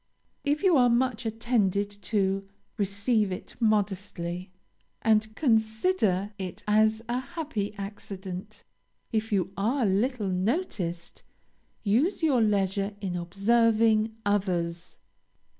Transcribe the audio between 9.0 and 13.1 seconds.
if you are little noticed, use your leisure